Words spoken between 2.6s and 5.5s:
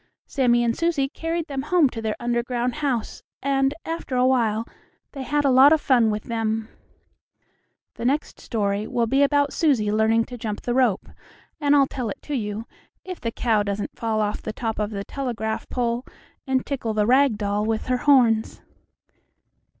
house, and, after a while, they had